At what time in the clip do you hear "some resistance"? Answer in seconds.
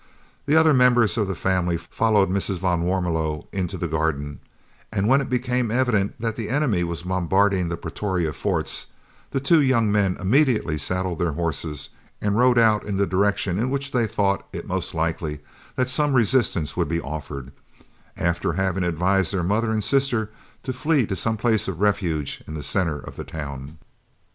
15.87-16.75